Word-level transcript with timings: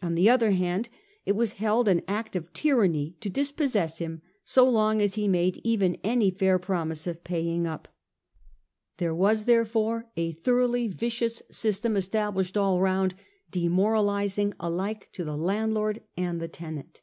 On 0.00 0.14
the 0.14 0.30
other 0.30 0.52
hand, 0.52 0.88
it 1.26 1.36
was 1.36 1.52
held 1.60 1.86
an 1.86 2.00
act 2.08 2.34
of 2.34 2.50
tyranny 2.54 3.18
to 3.20 3.28
dispossess 3.28 3.98
him 3.98 4.22
so 4.42 4.66
long 4.66 5.02
as 5.02 5.16
he 5.16 5.28
made 5.28 5.60
even 5.62 5.98
any 6.02 6.30
fair 6.30 6.58
promise 6.58 7.06
of 7.06 7.22
paying 7.24 7.66
up. 7.66 7.86
There 8.96 9.14
was, 9.14 9.44
therefore, 9.44 10.08
a 10.16 10.32
thoroughly 10.32 10.88
vicious 10.88 11.42
system 11.50 11.94
established 11.94 12.56
all 12.56 12.80
round, 12.80 13.14
demoralising 13.50 14.54
alike 14.58 15.10
to 15.12 15.24
the 15.24 15.36
landlord 15.36 16.02
and 16.16 16.40
the 16.40 16.48
tenant. 16.48 17.02